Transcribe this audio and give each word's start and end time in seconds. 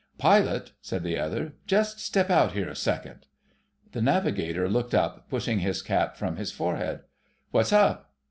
"Pilot," 0.17 0.71
said 0.81 1.03
the 1.03 1.19
other, 1.19 1.53
"just 1.67 1.99
step 1.99 2.31
out 2.31 2.53
here 2.53 2.67
a 2.67 2.75
second." 2.75 3.27
The 3.91 4.01
Navigator 4.01 4.67
looked 4.67 4.95
up, 4.95 5.29
pushing 5.29 5.59
his 5.59 5.83
cap 5.83 6.17
from 6.17 6.37
his 6.37 6.51
forehead. 6.51 7.01
"What's 7.51 7.71
up?" 7.71 8.11